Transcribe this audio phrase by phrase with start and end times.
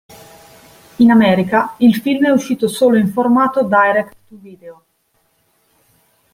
[0.95, 4.85] In America il film è uscito solo in formato direct-to-video.